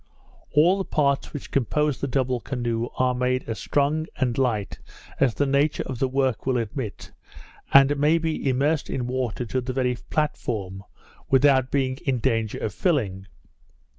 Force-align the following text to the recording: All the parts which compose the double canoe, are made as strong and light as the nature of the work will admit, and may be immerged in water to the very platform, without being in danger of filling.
All 0.53 0.79
the 0.79 0.83
parts 0.83 1.31
which 1.31 1.51
compose 1.51 2.01
the 2.01 2.07
double 2.07 2.39
canoe, 2.39 2.87
are 2.97 3.13
made 3.13 3.43
as 3.47 3.59
strong 3.59 4.07
and 4.15 4.35
light 4.35 4.79
as 5.19 5.35
the 5.35 5.45
nature 5.45 5.83
of 5.85 5.99
the 5.99 6.07
work 6.07 6.47
will 6.47 6.57
admit, 6.57 7.11
and 7.71 7.95
may 7.99 8.17
be 8.17 8.47
immerged 8.49 8.89
in 8.91 9.05
water 9.05 9.45
to 9.45 9.61
the 9.61 9.73
very 9.73 9.95
platform, 10.09 10.83
without 11.29 11.69
being 11.69 11.97
in 11.97 12.17
danger 12.17 12.57
of 12.57 12.73
filling. 12.73 13.27